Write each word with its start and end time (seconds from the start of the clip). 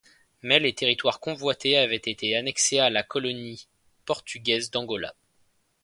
Mais 0.41 0.59
les 0.59 0.73
territoires 0.73 1.19
convoités 1.19 1.77
avaient 1.77 1.95
été 1.95 2.35
annexés 2.35 2.79
à 2.79 2.89
la 2.89 3.03
colonie 3.03 3.67
portugaise 4.05 4.71
d'Angola. 4.71 5.13